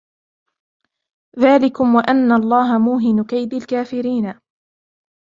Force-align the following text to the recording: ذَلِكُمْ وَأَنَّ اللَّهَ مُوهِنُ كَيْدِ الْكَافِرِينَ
ذَلِكُمْ 1.39 1.95
وَأَنَّ 1.95 2.31
اللَّهَ 2.31 2.77
مُوهِنُ 2.79 3.23
كَيْدِ 3.23 3.53
الْكَافِرِينَ 3.53 4.35